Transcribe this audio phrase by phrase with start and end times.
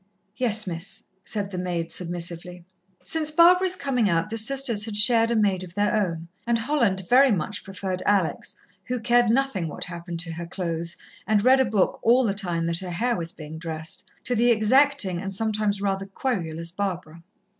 [0.35, 2.65] "Yes, Miss," said the maid submissively.
[3.03, 7.03] Since Barbara's coming out, the sisters had shared a maid of their own, and Holland
[7.07, 10.95] very much preferred Alex, who cared nothing what happened to her clothes,
[11.27, 14.49] and read a book all the time that her hair was being dressed, to the
[14.49, 17.21] exacting and sometimes rather querulous Barbara.